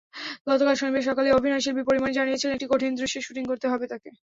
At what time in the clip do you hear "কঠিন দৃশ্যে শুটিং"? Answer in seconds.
2.69-3.43